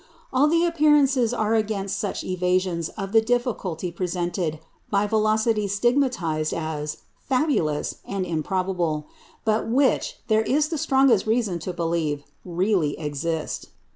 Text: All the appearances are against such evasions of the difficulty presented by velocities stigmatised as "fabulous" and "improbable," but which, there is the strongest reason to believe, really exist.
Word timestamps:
All 0.33 0.47
the 0.47 0.65
appearances 0.65 1.31
are 1.31 1.53
against 1.53 1.99
such 1.99 2.23
evasions 2.23 2.89
of 2.97 3.11
the 3.11 3.21
difficulty 3.21 3.91
presented 3.91 4.59
by 4.89 5.05
velocities 5.05 5.75
stigmatised 5.75 6.55
as 6.55 7.03
"fabulous" 7.29 7.97
and 8.07 8.25
"improbable," 8.25 9.05
but 9.45 9.67
which, 9.69 10.17
there 10.27 10.41
is 10.41 10.69
the 10.69 10.79
strongest 10.79 11.27
reason 11.27 11.59
to 11.59 11.71
believe, 11.71 12.23
really 12.43 12.97
exist. 12.97 13.69